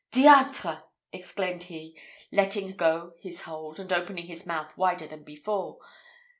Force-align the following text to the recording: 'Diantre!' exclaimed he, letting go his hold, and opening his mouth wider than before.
'Diantre!' 0.11 0.81
exclaimed 1.13 1.61
he, 1.65 1.95
letting 2.31 2.71
go 2.75 3.13
his 3.19 3.43
hold, 3.43 3.79
and 3.79 3.93
opening 3.93 4.25
his 4.25 4.47
mouth 4.47 4.75
wider 4.75 5.05
than 5.05 5.21
before. 5.23 5.77